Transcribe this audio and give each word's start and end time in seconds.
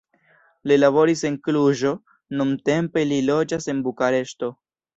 Li 0.69 0.77
laboris 0.79 1.21
en 1.29 1.37
Kluĵo, 1.49 1.91
nuntempe 2.41 3.07
li 3.13 3.23
loĝas 3.29 3.73
en 3.75 3.87
Bukareŝto. 3.89 4.55